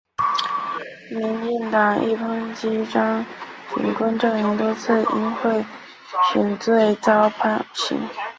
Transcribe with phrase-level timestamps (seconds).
[1.11, 3.23] 民进党亦抨击张
[3.77, 5.63] 锦昆阵营多次因贿
[6.33, 7.99] 选罪遭判刑。